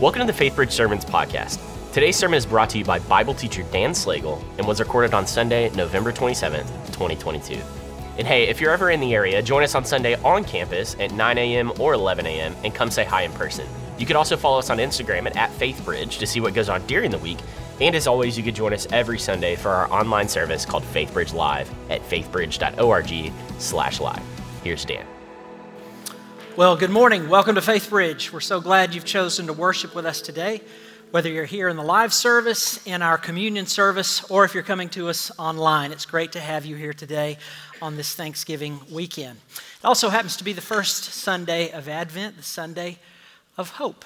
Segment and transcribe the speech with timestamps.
[0.00, 1.58] Welcome to the FaithBridge Sermons podcast.
[1.92, 5.26] Today's sermon is brought to you by Bible teacher Dan Slagle and was recorded on
[5.26, 7.60] Sunday, November 27th, 2022.
[8.16, 11.10] And hey, if you're ever in the area, join us on Sunday on campus at
[11.10, 11.72] 9 a.m.
[11.80, 12.54] or 11 a.m.
[12.62, 13.66] and come say hi in person.
[13.98, 16.86] You can also follow us on Instagram at, at FaithBridge to see what goes on
[16.86, 17.38] during the week.
[17.80, 21.34] And as always, you can join us every Sunday for our online service called FaithBridge
[21.34, 24.22] Live at faithbridge.org slash live.
[24.62, 25.04] Here's Dan.
[26.58, 27.28] Well, good morning.
[27.28, 28.32] Welcome to Faith Bridge.
[28.32, 30.60] We're so glad you've chosen to worship with us today,
[31.12, 34.88] whether you're here in the live service, in our communion service, or if you're coming
[34.88, 35.92] to us online.
[35.92, 37.38] It's great to have you here today
[37.80, 39.38] on this Thanksgiving weekend.
[39.54, 42.98] It also happens to be the first Sunday of Advent, the Sunday
[43.56, 44.04] of Hope.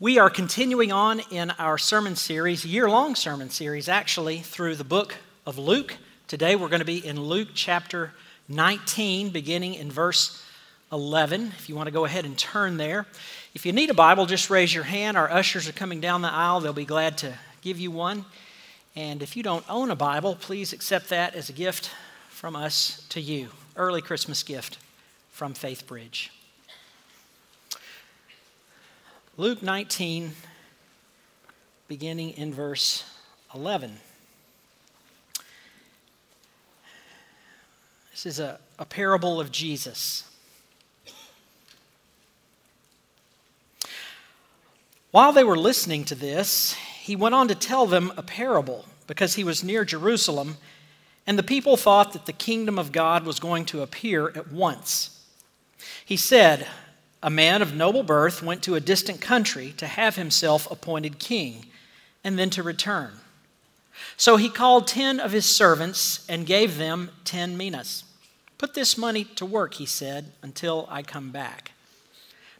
[0.00, 4.82] We are continuing on in our sermon series, year long sermon series, actually, through the
[4.82, 5.14] book
[5.46, 5.96] of Luke.
[6.26, 8.14] Today we're going to be in Luke chapter
[8.48, 10.42] 19, beginning in verse
[10.92, 11.52] 11.
[11.56, 13.06] If you want to go ahead and turn there.
[13.54, 15.16] If you need a Bible, just raise your hand.
[15.16, 16.60] Our ushers are coming down the aisle.
[16.60, 18.26] They'll be glad to give you one.
[18.94, 21.90] And if you don't own a Bible, please accept that as a gift
[22.28, 23.48] from us to you.
[23.74, 24.78] Early Christmas gift
[25.30, 26.30] from Faith Bridge.
[29.38, 30.32] Luke 19,
[31.88, 33.04] beginning in verse
[33.54, 33.96] 11.
[38.10, 40.24] This is a, a parable of Jesus.
[45.12, 49.34] While they were listening to this, he went on to tell them a parable because
[49.34, 50.56] he was near Jerusalem,
[51.26, 55.20] and the people thought that the kingdom of God was going to appear at once.
[56.02, 56.66] He said,
[57.22, 61.66] A man of noble birth went to a distant country to have himself appointed king,
[62.24, 63.12] and then to return.
[64.16, 68.04] So he called ten of his servants and gave them ten minas.
[68.56, 71.71] Put this money to work, he said, until I come back.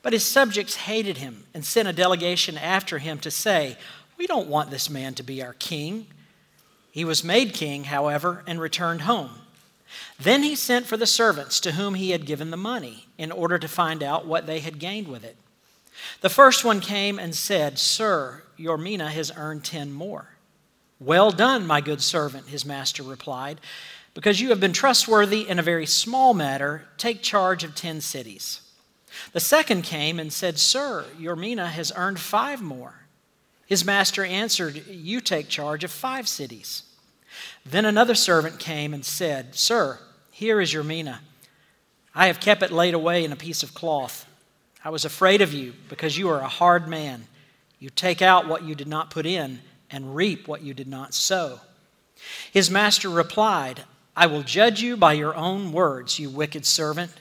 [0.03, 3.77] But his subjects hated him and sent a delegation after him to say,
[4.19, 6.09] We don't want this man to be our king.
[6.91, 9.31] He was made king, however, and returned home.
[10.19, 13.59] Then he sent for the servants to whom he had given the money in order
[13.59, 15.37] to find out what they had gained with it.
[16.21, 20.29] The first one came and said, Sir, your mina has earned ten more.
[20.99, 23.61] Well done, my good servant, his master replied.
[24.15, 28.62] Because you have been trustworthy in a very small matter, take charge of ten cities.
[29.33, 32.95] The second came and said, Sir, your mina has earned five more.
[33.67, 36.83] His master answered, You take charge of five cities.
[37.65, 39.99] Then another servant came and said, Sir,
[40.31, 41.21] here is your mina.
[42.15, 44.27] I have kept it laid away in a piece of cloth.
[44.85, 47.27] I was afraid of you because you are a hard man.
[47.79, 51.15] You take out what you did not put in and reap what you did not
[51.15, 51.61] sow.
[52.53, 53.85] His master replied,
[54.17, 57.13] I will judge you by your own words, you wicked servant.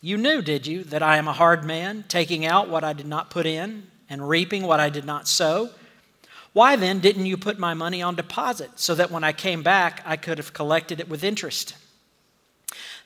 [0.00, 3.06] You knew, did you, that I am a hard man, taking out what I did
[3.06, 5.70] not put in and reaping what I did not sow?
[6.52, 10.02] Why then didn't you put my money on deposit so that when I came back
[10.06, 11.76] I could have collected it with interest?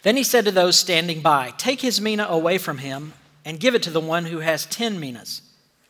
[0.03, 3.13] Then he said to those standing by, Take his mina away from him
[3.45, 5.43] and give it to the one who has ten minas.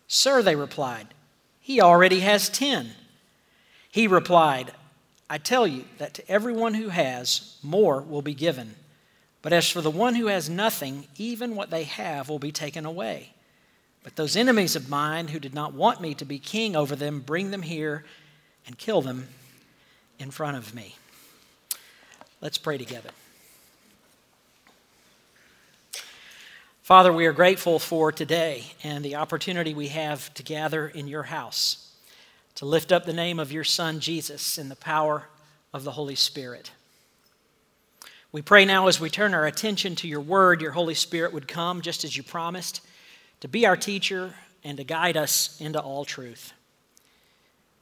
[0.09, 1.09] Sir, they replied,
[1.60, 2.93] he already has ten.
[3.91, 4.72] He replied,
[5.28, 8.75] I tell you that to everyone who has, more will be given
[9.43, 12.84] but as for the one who has nothing, even what they have will be taken
[12.84, 13.33] away.
[14.03, 17.21] But those enemies of mine who did not want me to be king over them,
[17.21, 18.05] bring them here
[18.67, 19.28] and kill them
[20.19, 20.97] in front of me.
[22.41, 23.11] Let's pray together.
[26.83, 31.22] Father, we are grateful for today and the opportunity we have to gather in your
[31.25, 31.93] house
[32.57, 35.28] to lift up the name of your Son, Jesus, in the power
[35.72, 36.72] of the Holy Spirit.
[38.32, 41.48] We pray now as we turn our attention to your word, your Holy Spirit would
[41.48, 42.80] come just as you promised
[43.41, 46.52] to be our teacher and to guide us into all truth.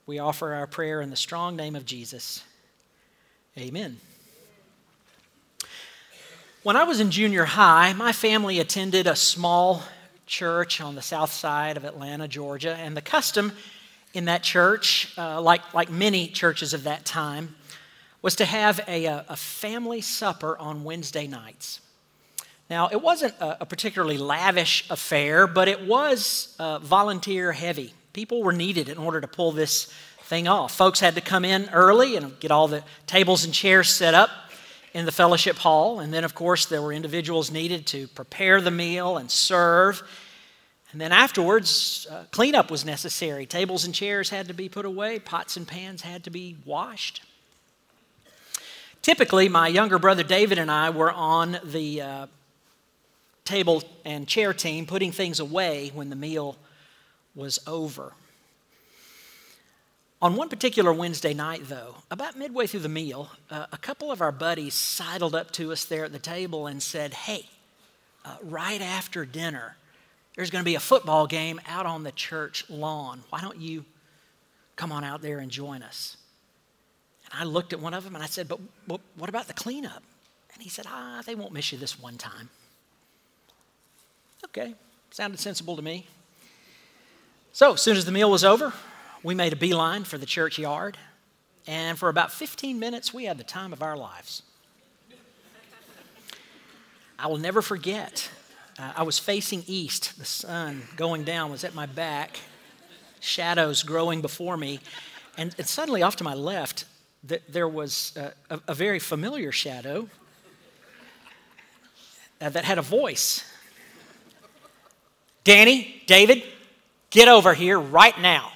[0.06, 2.42] We offer our prayer in the strong name of Jesus.
[3.58, 3.98] Amen.
[6.62, 9.82] When I was in junior high, my family attended a small
[10.24, 13.52] church on the south side of Atlanta, Georgia, and the custom
[14.14, 17.54] in that church, uh, like, like many churches of that time,
[18.22, 21.80] was to have a, a family supper on Wednesday nights.
[22.68, 27.94] Now, it wasn't a, a particularly lavish affair, but it was uh, volunteer heavy.
[28.12, 29.92] People were needed in order to pull this
[30.22, 30.74] thing off.
[30.74, 34.30] Folks had to come in early and get all the tables and chairs set up
[34.92, 36.00] in the fellowship hall.
[36.00, 40.02] And then, of course, there were individuals needed to prepare the meal and serve.
[40.92, 43.46] And then afterwards, uh, cleanup was necessary.
[43.46, 47.22] Tables and chairs had to be put away, pots and pans had to be washed.
[49.02, 52.26] Typically, my younger brother David and I were on the uh,
[53.44, 56.56] table and chair team putting things away when the meal
[57.34, 58.12] was over.
[60.20, 64.20] On one particular Wednesday night, though, about midway through the meal, uh, a couple of
[64.20, 67.46] our buddies sidled up to us there at the table and said, Hey,
[68.24, 69.76] uh, right after dinner,
[70.34, 73.22] there's going to be a football game out on the church lawn.
[73.30, 73.84] Why don't you
[74.74, 76.16] come on out there and join us?
[77.32, 80.02] And I looked at one of them and I said, But, what about the cleanup?
[80.54, 82.48] And he said, Ah, they won't miss you this one time.
[84.44, 84.74] Okay,
[85.10, 86.06] sounded sensible to me.
[87.52, 88.72] So, as soon as the meal was over,
[89.22, 90.96] we made a beeline for the churchyard.
[91.66, 94.42] And for about 15 minutes, we had the time of our lives.
[97.18, 98.30] I will never forget.
[98.78, 100.18] Uh, I was facing east.
[100.18, 102.38] The sun going down was at my back,
[103.20, 104.80] shadows growing before me.
[105.36, 106.84] And, and suddenly, off to my left,
[107.28, 110.08] th- there was uh, a, a, very familiar shadow
[112.40, 113.44] uh, that had a voice
[115.44, 116.42] Danny, David,
[117.08, 118.52] get over here right now.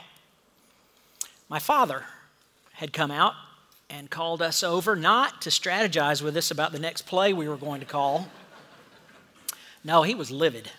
[1.49, 2.05] My father
[2.75, 3.33] had come out
[3.89, 7.57] and called us over not to strategize with us about the next play we were
[7.57, 8.29] going to call.
[9.83, 10.71] No, he was livid.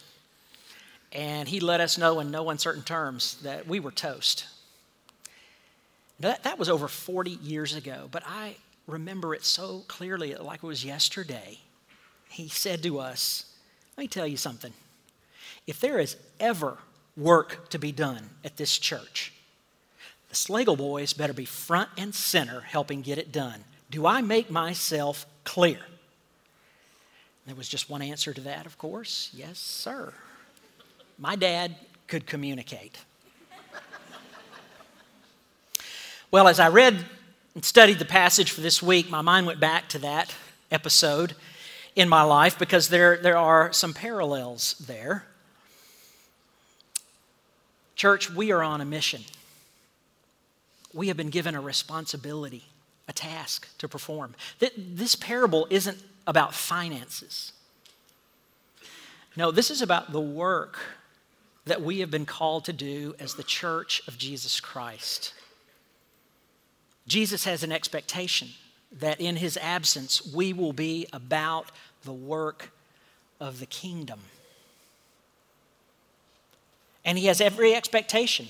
[1.11, 4.45] And he let us know in no uncertain terms that we were toast.
[6.19, 8.55] That, that was over 40 years ago, but I
[8.87, 11.59] remember it so clearly, like it was yesterday.
[12.29, 13.45] He said to us,
[13.97, 14.73] Let me tell you something.
[15.67, 16.77] If there is ever
[17.15, 19.33] work to be done at this church,
[20.29, 23.63] the Slagle boys better be front and center helping get it done.
[23.91, 25.79] Do I make myself clear?
[27.45, 29.29] There was just one answer to that, of course.
[29.33, 30.13] Yes, sir.
[31.19, 31.75] My dad
[32.07, 32.97] could communicate.
[36.33, 37.05] Well, as I read
[37.53, 40.33] and studied the passage for this week, my mind went back to that
[40.71, 41.35] episode
[41.95, 45.25] in my life because there, there are some parallels there.
[47.95, 49.21] Church, we are on a mission.
[50.91, 52.63] We have been given a responsibility,
[53.07, 54.33] a task to perform.
[54.75, 57.51] This parable isn't about finances.
[59.35, 60.79] No, this is about the work
[61.65, 65.35] that we have been called to do as the church of Jesus Christ.
[67.07, 68.49] Jesus has an expectation
[68.99, 71.71] that in his absence we will be about
[72.03, 72.71] the work
[73.39, 74.19] of the kingdom.
[77.05, 78.47] And he has every expectation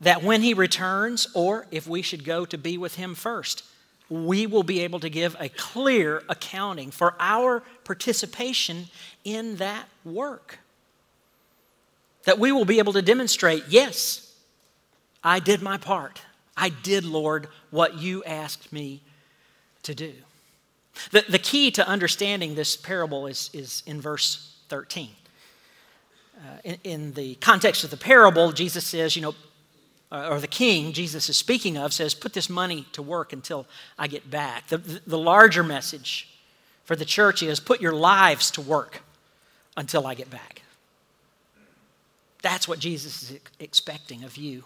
[0.00, 3.64] that when he returns, or if we should go to be with him first,
[4.08, 8.86] we will be able to give a clear accounting for our participation
[9.24, 10.58] in that work.
[12.24, 14.34] That we will be able to demonstrate, yes,
[15.22, 16.22] I did my part.
[16.56, 19.02] I did, Lord, what you asked me
[19.82, 20.12] to do.
[21.10, 25.10] The, the key to understanding this parable is, is in verse 13
[26.36, 29.34] uh, in, in, the context of the parable, Jesus says, you know,
[30.10, 33.66] uh, or the king Jesus is speaking of says, put this money to work until
[33.98, 34.68] I get back.
[34.68, 36.28] The, the, the larger message
[36.84, 39.02] for the church is put your lives to work
[39.76, 40.62] until I get back.
[42.42, 44.64] That's what Jesus is expecting of you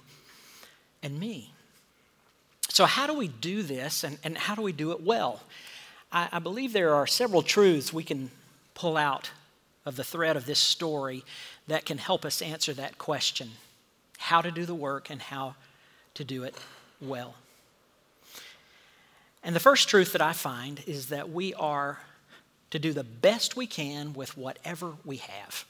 [1.02, 1.52] and me.
[2.78, 5.40] So, how do we do this and, and how do we do it well?
[6.12, 8.30] I, I believe there are several truths we can
[8.74, 9.32] pull out
[9.84, 11.24] of the thread of this story
[11.66, 13.50] that can help us answer that question
[14.16, 15.56] how to do the work and how
[16.14, 16.54] to do it
[17.00, 17.34] well.
[19.42, 21.98] And the first truth that I find is that we are
[22.70, 25.64] to do the best we can with whatever we have.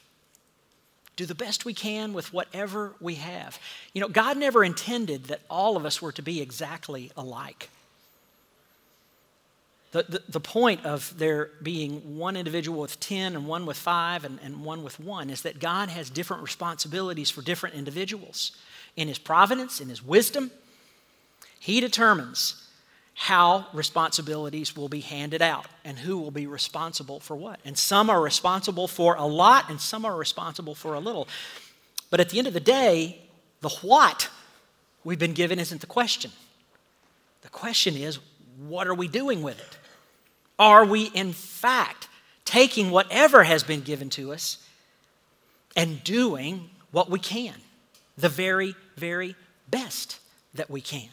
[1.19, 3.59] Do the best we can with whatever we have.
[3.93, 7.71] You know, God never intended that all of us were to be exactly alike.
[9.91, 14.25] The, the, the, point of there being one individual with 10 and one with 5
[14.27, 18.53] and, and one with 1 is that God has different responsibilities for different individuals.
[18.95, 20.53] In His providence, in His wisdom,
[21.59, 22.68] He determines
[23.21, 27.59] how responsibilities will be handed out and who will be responsible for what.
[27.65, 31.27] And some are responsible for a lot and some are responsible for a little.
[32.11, 33.19] But at the end of the day,
[33.61, 34.31] the what
[35.03, 36.31] we've been given isn't the question.
[37.43, 38.21] The question is,
[38.57, 39.79] what are we doing with it?
[40.57, 42.09] Are we, in fact,
[42.45, 44.65] taking whatever has been given to us
[45.75, 47.55] and doing what we can,
[48.17, 49.35] the very, very
[49.69, 50.21] best
[50.55, 51.09] that we can?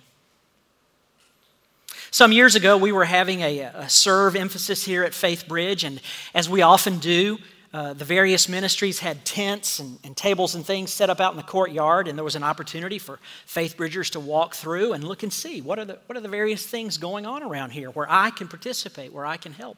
[2.15, 5.99] Some years ago, we were having a, a serve emphasis here at Faith Bridge, and
[6.33, 7.39] as we often do,
[7.73, 11.35] uh, the various ministries had tents and, and, tables and things set up out in
[11.35, 15.23] the courtyard, and there was an opportunity for faith bridgers to walk through and look
[15.23, 18.07] and see what are the, what are the various things going on around here where
[18.09, 19.77] I can participate, where I can help.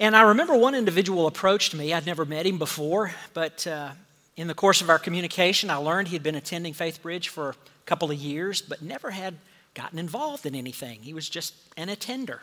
[0.00, 1.92] And I remember one individual approached me.
[1.92, 3.90] I'd never met him before, but uh,
[4.38, 7.50] In the course of our communication, I learned he had been attending Faith Bridge for
[7.50, 9.34] a couple of years, but never had
[9.74, 11.00] gotten involved in anything.
[11.02, 12.42] He was just an attender.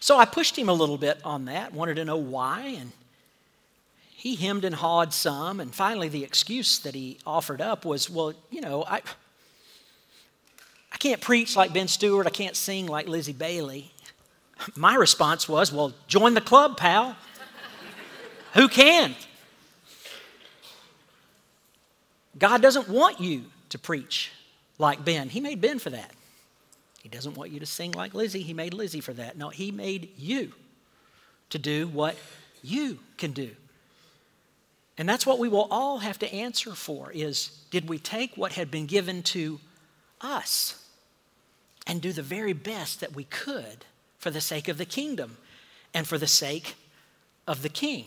[0.00, 2.92] So I pushed him a little bit on that, wanted to know why, and
[4.10, 8.32] he hemmed and hawed some, and finally the excuse that he offered up was, well,
[8.50, 9.02] you know, I,
[10.92, 13.92] I can't preach like Ben Stewart, I can't sing like Lizzie Bailey.
[14.74, 17.16] My response was, well, join the club, pal.
[18.54, 19.14] Who can?
[22.38, 24.32] God doesn't want you to preach
[24.78, 25.28] like Ben.
[25.28, 26.12] He made Ben for that.
[27.02, 28.42] He doesn't want you to sing like Lizzie.
[28.42, 29.36] He made Lizzie for that.
[29.36, 30.52] No, He made you
[31.50, 32.16] to do what
[32.62, 33.50] you can do.
[34.96, 38.52] And that's what we will all have to answer for is did we take what
[38.52, 39.60] had been given to
[40.20, 40.84] us
[41.86, 43.84] and do the very best that we could
[44.18, 45.36] for the sake of the kingdom
[45.94, 46.74] and for the sake
[47.46, 48.06] of the king?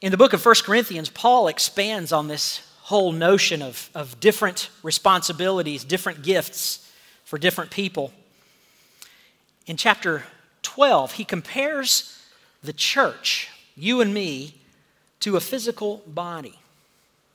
[0.00, 4.70] In the book of 1 Corinthians, Paul expands on this whole notion of, of different
[4.82, 6.88] responsibilities, different gifts
[7.24, 8.12] for different people.
[9.66, 10.22] In chapter
[10.62, 12.22] 12, he compares
[12.62, 14.54] the church you and me,
[15.20, 16.58] to a physical body,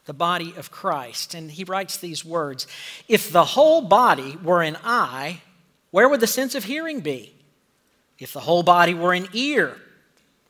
[0.05, 1.33] the body of Christ.
[1.33, 2.67] And he writes these words
[3.07, 5.41] If the whole body were an eye,
[5.91, 7.33] where would the sense of hearing be?
[8.17, 9.75] If the whole body were an ear,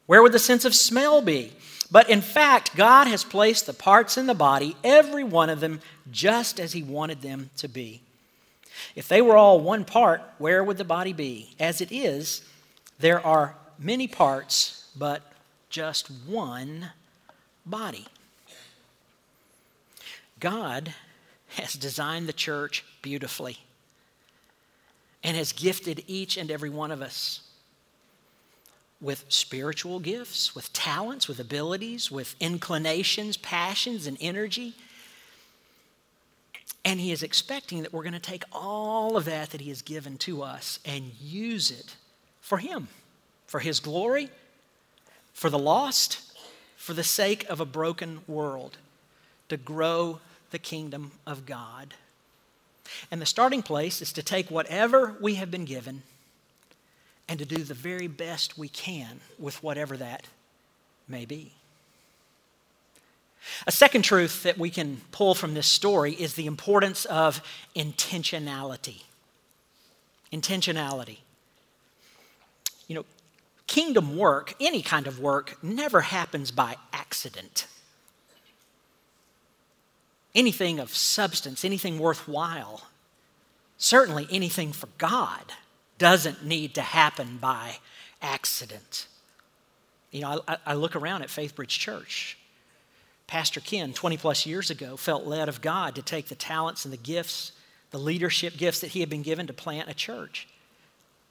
[0.05, 1.53] where would the sense of smell be?
[1.91, 5.81] But in fact, God has placed the parts in the body, every one of them,
[6.10, 8.01] just as He wanted them to be.
[8.95, 11.53] If they were all one part, where would the body be?
[11.60, 12.43] As it is,
[13.00, 15.21] there are many parts, but
[15.69, 16.91] just one
[17.65, 18.05] body.
[20.39, 20.93] God
[21.50, 23.57] has designed the church beautifully
[25.24, 27.41] and has gifted each and every one of us
[29.01, 34.74] with spiritual gifts, with talents, with abilities, with inclinations, passions, and energy.
[36.86, 39.81] And He is expecting that we're going to take all of that that He has
[39.81, 41.96] given to us and use it
[42.41, 42.88] for Him,
[43.48, 44.29] for His glory
[45.34, 46.20] for the lost,
[46.75, 48.77] for the sake of a broken world,
[49.50, 50.20] to grow
[50.51, 51.93] the kingdom of God.
[53.10, 56.03] And the starting place is to take whatever we have been given
[57.31, 60.27] and to do the very best we can with whatever that
[61.07, 61.53] may be.
[63.65, 67.41] A second truth that we can pull from this story is the importance of
[67.73, 69.03] intentionality.
[70.33, 71.19] Intentionality.
[72.89, 73.05] You know,
[73.65, 77.65] kingdom work, any kind of work, never happens by accident.
[80.35, 82.81] Anything of substance, anything worthwhile,
[83.77, 85.53] certainly anything for God,
[86.01, 87.77] doesn't need to happen by
[88.24, 89.05] accident.
[90.10, 92.39] You know, I, I look around at Faithbridge Church.
[93.27, 96.91] Pastor Ken, 20 plus years ago, felt led of God to take the talents and
[96.91, 97.51] the gifts,
[97.91, 100.48] the leadership gifts that he had been given to plant a church.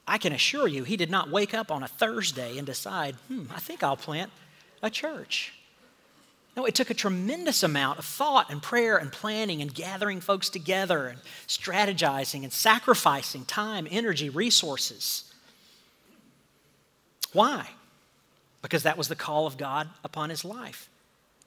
[0.07, 3.47] I can assure you, he did not wake up on a Thursday and decide, hmm,
[3.53, 4.31] I think I'll plant
[4.81, 5.53] a church.
[6.55, 10.49] No, it took a tremendous amount of thought and prayer and planning and gathering folks
[10.49, 15.31] together and strategizing and sacrificing time, energy, resources.
[17.31, 17.69] Why?
[18.61, 20.89] Because that was the call of God upon his life.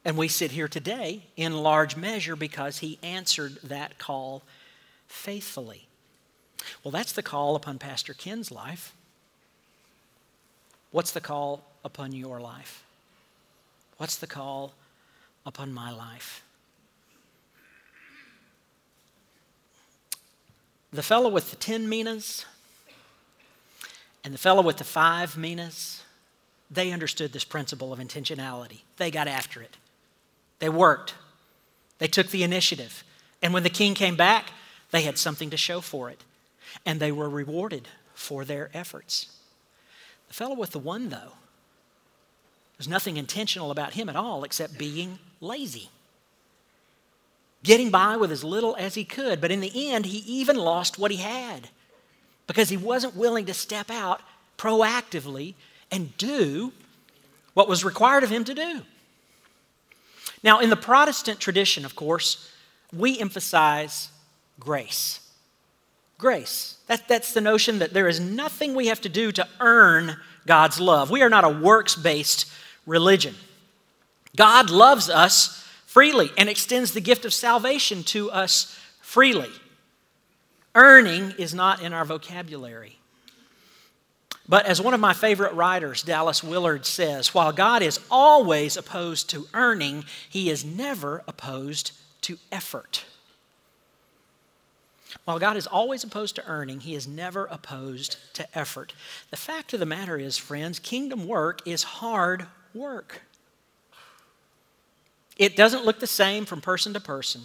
[0.07, 4.43] And we sit here today in large measure because he answered that call
[5.07, 5.87] faithfully.
[6.83, 8.95] Well, that's the call upon Pastor Ken's life.
[10.91, 12.85] What's the call upon your life?
[13.99, 14.73] What's the call
[15.47, 16.43] upon my life?
[20.93, 22.47] The fellow with the 10 minas
[24.23, 26.03] and the fellow with the five minas,
[26.71, 28.83] they understood this principle of intentionality.
[28.97, 29.77] They got after it.
[30.61, 31.15] They worked.
[31.99, 33.03] They took the initiative.
[33.43, 34.53] And when the king came back,
[34.93, 36.23] they had something to show for it
[36.85, 39.37] and they were rewarded for their efforts.
[40.29, 41.33] The fellow with the one, though,
[42.77, 45.91] there's nothing intentional about him at all except being lazy.
[47.63, 50.99] Getting by with as little as he could, but in the end, he even lost
[50.99, 51.69] what he had
[52.47, 54.21] because he wasn't willing to step out
[54.59, 55.55] proactively
[55.91, 56.73] and do
[57.55, 58.83] what was required of him to do.
[60.43, 62.51] Now, in the Protestant tradition, of course,
[62.93, 64.11] we emphasize
[64.61, 65.21] grace
[66.19, 66.79] grace.
[66.87, 70.17] That, that's the notion that there is nothing we have to do to earn
[70.47, 71.11] God's love.
[71.11, 72.51] We are not a works based
[72.87, 73.35] religion.
[74.37, 79.51] God loves us freely and extends the gift of salvation to us freely.
[80.75, 82.99] Earning is not in our vocabulary.
[84.49, 89.31] But as one of my favorite writers, Dallas Willard, says, while God is always opposed
[89.31, 93.05] to earning, he is never opposed to effort.
[95.25, 98.93] While God is always opposed to earning, he is never opposed to effort.
[99.31, 103.23] The fact of the matter is, friends, kingdom work is hard work.
[105.37, 107.43] It doesn't look the same from person to person.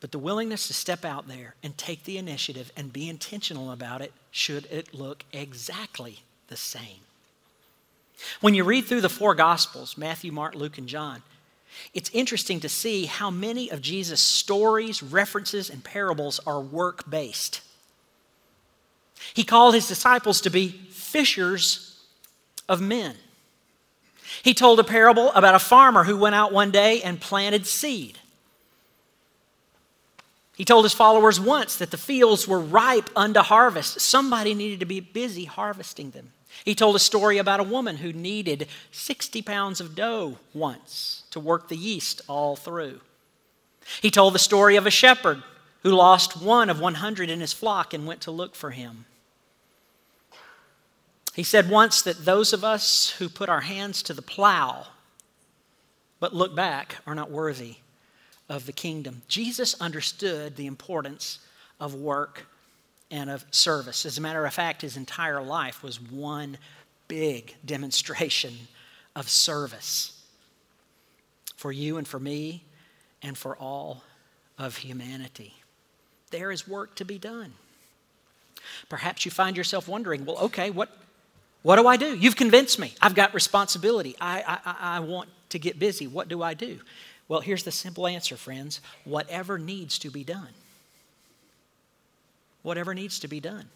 [0.00, 4.00] But the willingness to step out there and take the initiative and be intentional about
[4.00, 7.00] it should it look exactly the same.
[8.40, 11.22] When you read through the four Gospels Matthew, Mark, Luke, and John
[11.94, 17.60] it's interesting to see how many of Jesus' stories, references, and parables are work based.
[19.34, 21.91] He called his disciples to be fishers
[22.72, 23.14] of men.
[24.42, 28.18] He told a parable about a farmer who went out one day and planted seed.
[30.56, 34.00] He told his followers once that the fields were ripe unto harvest.
[34.00, 36.32] Somebody needed to be busy harvesting them.
[36.64, 41.40] He told a story about a woman who needed 60 pounds of dough once to
[41.40, 43.00] work the yeast all through.
[44.00, 45.42] He told the story of a shepherd
[45.82, 49.04] who lost one of 100 in his flock and went to look for him.
[51.34, 54.86] He said once that those of us who put our hands to the plow
[56.20, 57.76] but look back are not worthy
[58.48, 59.22] of the kingdom.
[59.28, 61.40] Jesus understood the importance
[61.80, 62.46] of work
[63.10, 64.06] and of service.
[64.06, 66.58] As a matter of fact, his entire life was one
[67.08, 68.54] big demonstration
[69.16, 70.22] of service
[71.56, 72.64] for you and for me
[73.22, 74.02] and for all
[74.58, 75.54] of humanity.
[76.30, 77.52] There is work to be done.
[78.88, 80.96] Perhaps you find yourself wondering, well, okay, what,
[81.62, 82.16] what do I do?
[82.16, 82.94] You've convinced me.
[83.00, 84.16] I've got responsibility.
[84.20, 86.06] I, I, I want to get busy.
[86.06, 86.80] What do I do?
[87.28, 90.48] Well, here's the simple answer, friends whatever needs to be done
[92.62, 93.66] whatever needs to be done.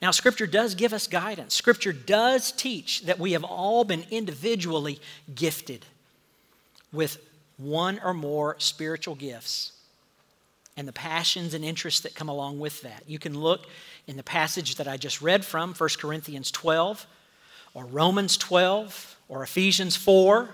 [0.00, 1.54] Now, Scripture does give us guidance.
[1.54, 4.98] Scripture does teach that we have all been individually
[5.34, 5.84] gifted
[6.92, 7.18] with
[7.58, 9.72] one or more spiritual gifts
[10.76, 13.04] and the passions and interests that come along with that.
[13.06, 13.66] You can look
[14.06, 17.06] in the passage that I just read from, 1 Corinthians 12,
[17.74, 20.48] or Romans 12, or Ephesians 4.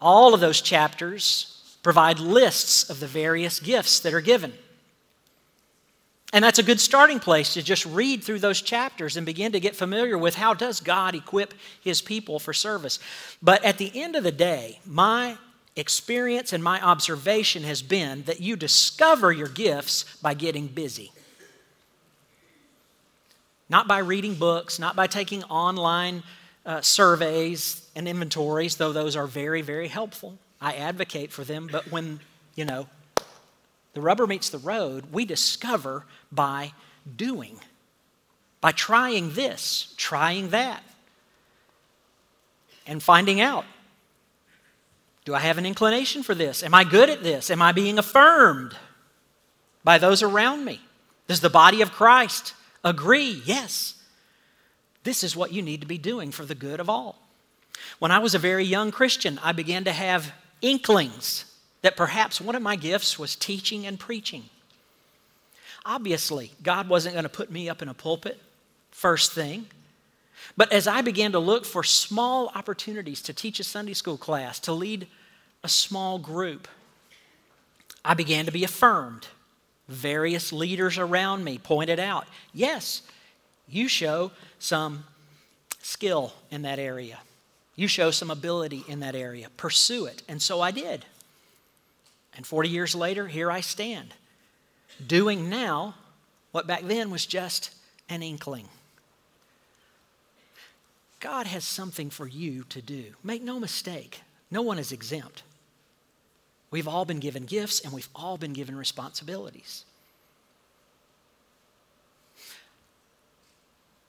[0.00, 4.52] All of those chapters provide lists of the various gifts that are given.
[6.32, 9.60] And that's a good starting place to just read through those chapters and begin to
[9.60, 12.98] get familiar with how does God equip his people for service.
[13.40, 15.38] But at the end of the day, my
[15.76, 21.12] experience and my observation has been that you discover your gifts by getting busy.
[23.68, 26.22] Not by reading books, not by taking online
[26.64, 30.38] uh, surveys and inventories, though those are very, very helpful.
[30.60, 32.20] I advocate for them, but when,
[32.54, 32.88] you know,
[33.92, 36.72] the rubber meets the road, we discover by
[37.16, 37.58] doing,
[38.60, 40.82] by trying this, trying that,
[42.86, 43.64] and finding out
[45.26, 46.62] do I have an inclination for this?
[46.62, 47.50] Am I good at this?
[47.50, 48.76] Am I being affirmed
[49.82, 50.80] by those around me?
[51.26, 53.42] Does the body of Christ agree?
[53.44, 53.94] Yes.
[55.02, 57.20] This is what you need to be doing for the good of all.
[57.98, 61.44] When I was a very young Christian, I began to have inklings
[61.82, 64.44] that perhaps one of my gifts was teaching and preaching.
[65.84, 68.40] Obviously, God wasn't going to put me up in a pulpit
[68.92, 69.66] first thing.
[70.56, 74.58] But as I began to look for small opportunities to teach a Sunday school class,
[74.60, 75.06] to lead
[75.64, 76.68] a small group,
[78.04, 79.28] I began to be affirmed.
[79.88, 83.02] Various leaders around me pointed out yes,
[83.68, 85.04] you show some
[85.80, 87.18] skill in that area.
[87.76, 89.48] You show some ability in that area.
[89.56, 90.22] Pursue it.
[90.28, 91.04] And so I did.
[92.36, 94.14] And 40 years later, here I stand,
[95.04, 95.94] doing now
[96.52, 97.74] what back then was just
[98.08, 98.68] an inkling.
[101.20, 103.14] God has something for you to do.
[103.24, 105.42] Make no mistake, no one is exempt.
[106.70, 109.84] We've all been given gifts and we've all been given responsibilities.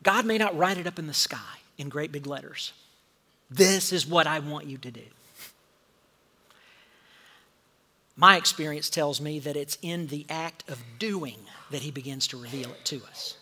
[0.04, 2.74] God may not write it up in the sky in great big letters.
[3.50, 5.04] This is what I want you to do.
[8.16, 11.38] My experience tells me that it's in the act of doing
[11.70, 13.38] that He begins to reveal it to us.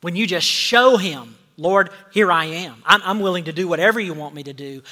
[0.00, 4.00] When you just show Him, Lord, here I am, I'm, I'm willing to do whatever
[4.00, 4.82] you want me to do,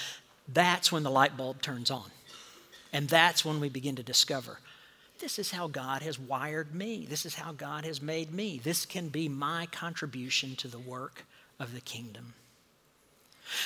[0.52, 2.04] that's when the light bulb turns on.
[2.92, 4.58] And that's when we begin to discover
[5.18, 7.06] this is how God has wired me.
[7.08, 8.60] This is how God has made me.
[8.62, 11.24] This can be my contribution to the work
[11.58, 12.34] of the kingdom.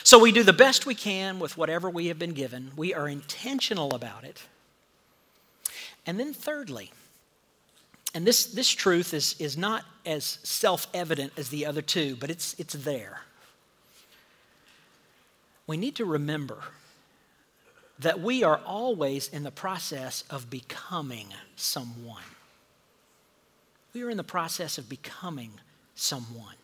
[0.02, 2.72] So we do the best we can with whatever we have been given.
[2.76, 4.42] We are intentional about it.
[6.06, 6.90] And then, thirdly,
[8.14, 12.30] And this, this truth is, is not as self evident as the other two, but
[12.30, 13.22] it's, it's there.
[15.66, 16.58] We need to remember
[17.98, 22.22] that we are always in the process of becoming someone.
[23.94, 25.52] We are in the process of becoming
[25.94, 26.56] someone.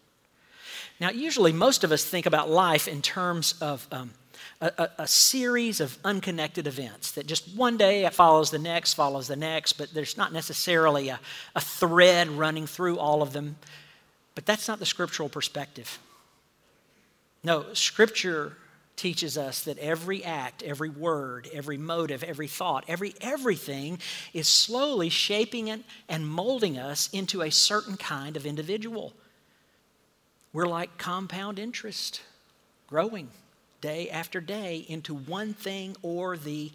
[1.00, 4.10] Now, usually, most of us think about life in terms of um,
[4.60, 9.28] a, a, a, series of unconnected events that just one day follows the next, follows
[9.28, 11.20] the next, but there's not necessarily a,
[11.54, 13.56] a thread running through all of them.
[14.34, 15.98] But that's not the scriptural perspective.
[17.42, 18.56] No, Scripture
[18.96, 23.98] teaches us that every act, every word, every motive, every thought, every everything
[24.34, 29.12] is slowly shaping it and molding us into a certain kind of individual.
[30.52, 32.20] We're like compound interest,
[32.88, 33.30] growing
[33.80, 36.70] day after day into one thing or the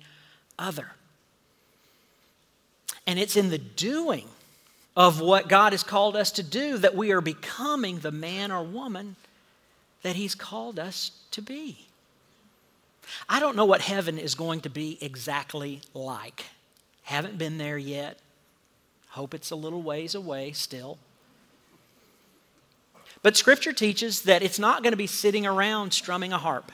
[0.58, 0.92] other.
[3.06, 4.28] And it's in the doing
[4.96, 8.63] of what God has called us to do that we are becoming the man or
[8.63, 9.16] woman
[10.04, 11.88] that He's called us to be.
[13.28, 16.46] I don't know what heaven is going to be exactly like.
[17.04, 18.20] Haven't been there yet.
[19.10, 20.98] Hope it's a little ways away still.
[23.22, 26.72] But Scripture teaches that it's not going to be sitting around strumming a harp.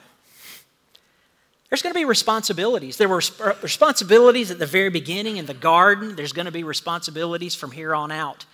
[1.70, 2.98] There's going to be responsibilities.
[2.98, 3.22] There were
[3.62, 6.16] responsibilities at the very beginning in the garden.
[6.16, 8.46] There's going to be responsibilities from here on out.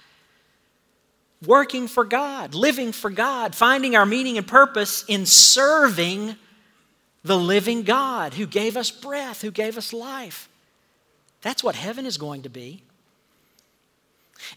[1.45, 6.35] Working for God, living for God, finding our meaning and purpose in serving
[7.23, 10.49] the living God who gave us breath, who gave us life.
[11.41, 12.83] That's what heaven is going to be.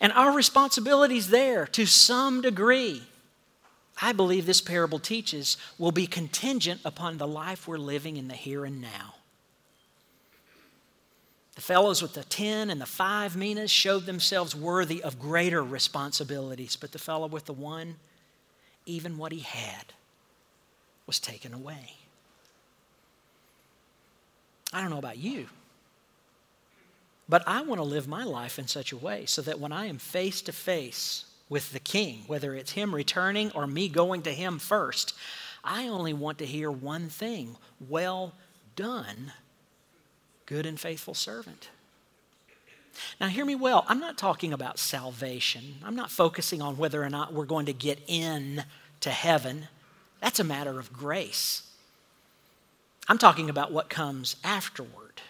[0.00, 3.02] And our responsibilities there, to some degree,
[4.00, 8.34] I believe this parable teaches, will be contingent upon the life we're living in the
[8.34, 9.14] here and now.
[11.56, 16.76] The fellows with the 10 and the 5 minas showed themselves worthy of greater responsibilities,
[16.76, 17.96] but the fellow with the one,
[18.86, 19.92] even what he had,
[21.08, 21.94] was taken away.
[24.72, 25.48] I don't know about you,
[27.28, 29.86] but I want to live my life in such a way so that when I
[29.86, 34.32] am face to face with the king, whether it's him returning or me going to
[34.32, 35.14] him first.
[35.64, 37.56] I only want to hear one thing
[37.88, 38.34] well
[38.76, 39.32] done,
[40.46, 41.70] good and faithful servant.
[43.20, 43.84] Now, hear me well.
[43.88, 45.76] I'm not talking about salvation.
[45.84, 48.64] I'm not focusing on whether or not we're going to get in
[49.00, 49.68] to heaven.
[50.20, 51.62] That's a matter of grace.
[53.08, 55.22] I'm talking about what comes afterward.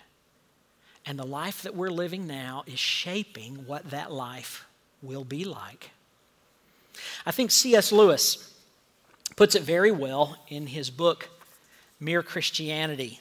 [1.04, 4.66] And the life that we're living now is shaping what that life
[5.02, 5.90] will be like.
[7.26, 7.92] I think C.S.
[7.92, 8.54] Lewis
[9.36, 11.28] puts it very well in his book,
[12.00, 13.20] Mere Christianity.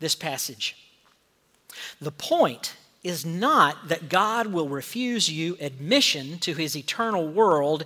[0.00, 0.76] This passage.
[2.00, 7.84] The point is not that God will refuse you admission to his eternal world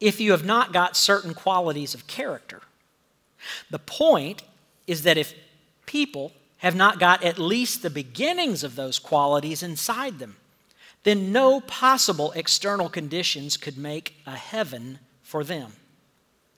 [0.00, 2.62] if you have not got certain qualities of character.
[3.70, 4.42] The point
[4.86, 5.34] is that if
[5.86, 10.36] people have not got at least the beginnings of those qualities inside them,
[11.04, 15.72] then no possible external conditions could make a heaven for them.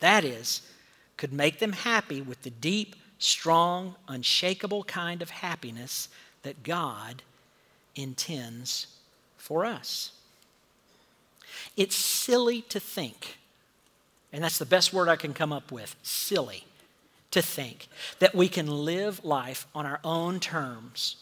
[0.01, 0.63] That is,
[1.17, 6.09] could make them happy with the deep, strong, unshakable kind of happiness
[6.43, 7.23] that God
[7.95, 8.87] intends
[9.37, 10.13] for us.
[11.77, 13.39] It's silly to think,
[14.33, 16.65] and that's the best word I can come up with silly
[17.31, 21.17] to think that we can live life on our own terms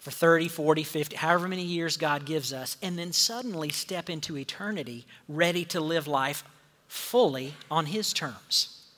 [0.00, 4.36] for 30, 40, 50, however many years God gives us, and then suddenly step into
[4.36, 6.42] eternity ready to live life
[6.88, 8.88] fully on His terms.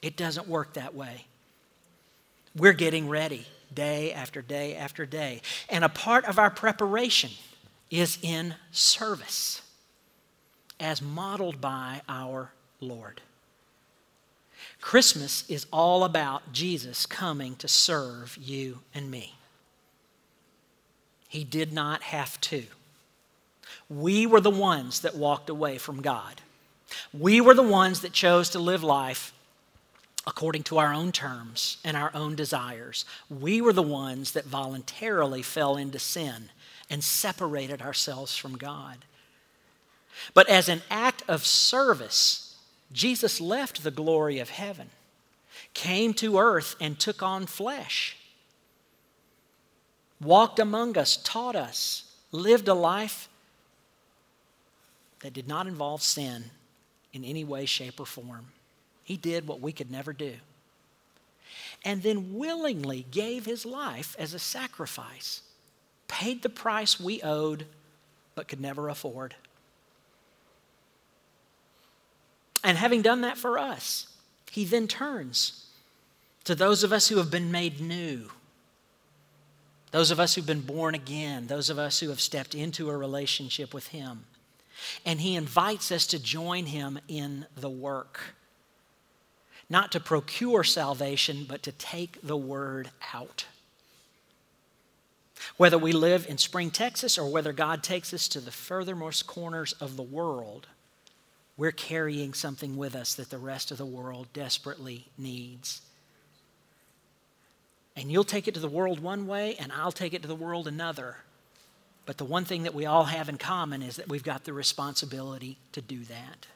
[0.00, 1.26] It doesn't work that way.
[2.56, 5.42] We're getting ready day after day after day.
[5.68, 7.30] And a part of our preparation
[7.90, 9.62] is in service,
[10.78, 13.20] as modeled by our Lord.
[14.80, 19.34] Christmas is all about Jesus coming to serve you and me.
[21.34, 22.62] He did not have to.
[23.90, 26.40] We were the ones that walked away from God.
[27.12, 29.32] We were the ones that chose to live life
[30.28, 33.04] according to our own terms and our own desires.
[33.28, 36.50] We were the ones that voluntarily fell into sin
[36.88, 38.98] and separated ourselves from God.
[40.34, 42.54] But as an act of service,
[42.92, 44.90] Jesus left the glory of heaven,
[45.74, 48.18] came to earth, and took on flesh
[50.24, 53.28] walked among us, taught us, lived a life
[55.20, 56.44] that did not involve sin
[57.12, 58.46] in any way, shape, or form.
[59.04, 60.34] He did what we could never do.
[61.84, 65.42] And then willingly gave his life as a sacrifice
[66.08, 67.66] paid the price we owed
[68.34, 69.34] but could never afford.
[72.62, 74.08] And having done that for us,
[74.50, 75.66] he then turns
[76.44, 78.30] to those of us who have been made new,
[79.94, 82.96] those of us who've been born again, those of us who have stepped into a
[82.96, 84.24] relationship with him.
[85.06, 88.34] And he invites us to join him in the work.
[89.70, 93.46] Not to procure salvation, but to take the word out.
[95.58, 99.74] Whether we live in Spring, Texas, or whether God takes us to the furthermost corners
[99.74, 100.66] of the world,
[101.56, 105.82] we're carrying something with us that the rest of the world desperately needs.
[107.96, 110.34] And you'll take it to the world one way, and I'll take it to the
[110.34, 111.16] world another.
[112.06, 114.52] But the one thing that we all have in common is that we've got the
[114.52, 116.46] responsibility to do that.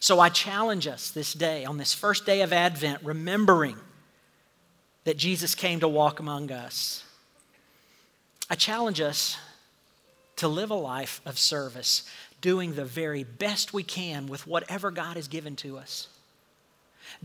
[0.00, 3.76] So I challenge us this day, on this first day of Advent, remembering
[5.04, 7.04] that Jesus came to walk among us.
[8.50, 9.38] I challenge us
[10.36, 12.02] to live a life of service,
[12.40, 16.08] doing the very best we can with whatever God has given to us.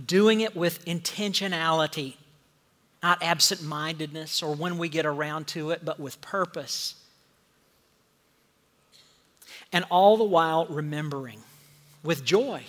[0.05, 2.15] Doing it with intentionality,
[3.01, 6.95] not absent mindedness or when we get around to it, but with purpose.
[9.71, 11.39] And all the while remembering
[12.03, 12.63] with joy,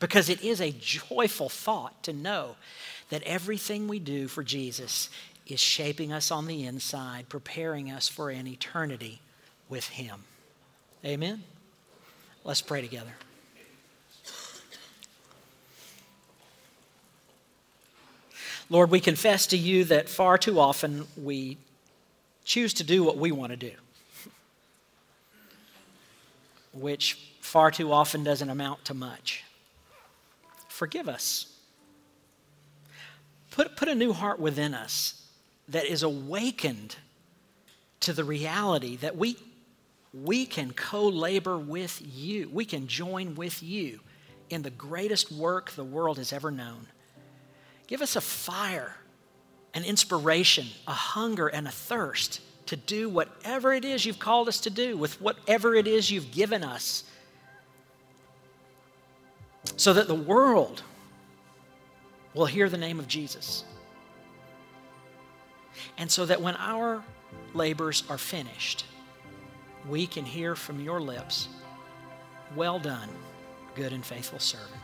[0.00, 2.56] because it is a joyful thought to know
[3.10, 5.08] that everything we do for Jesus
[5.46, 9.20] is shaping us on the inside, preparing us for an eternity
[9.68, 10.24] with Him.
[11.04, 11.42] Amen.
[12.44, 13.12] Let's pray together.
[18.70, 21.58] Lord, we confess to you that far too often we
[22.44, 23.72] choose to do what we want to do,
[26.72, 29.44] which far too often doesn't amount to much.
[30.68, 31.46] Forgive us.
[33.50, 35.22] Put, put a new heart within us
[35.68, 36.96] that is awakened
[38.00, 39.36] to the reality that we
[40.12, 42.48] we can co labor with you.
[42.52, 43.98] We can join with you
[44.48, 46.86] in the greatest work the world has ever known.
[47.86, 48.96] Give us a fire,
[49.74, 54.60] an inspiration, a hunger, and a thirst to do whatever it is you've called us
[54.60, 57.04] to do with whatever it is you've given us
[59.76, 60.82] so that the world
[62.34, 63.64] will hear the name of Jesus.
[65.98, 67.02] And so that when our
[67.52, 68.84] labors are finished,
[69.88, 71.48] we can hear from your lips,
[72.56, 73.08] Well done,
[73.74, 74.83] good and faithful servant.